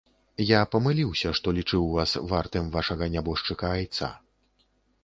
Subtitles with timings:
[0.43, 4.13] Я памыліўся, што лічыў вас вартым вашага нябожчыка айца.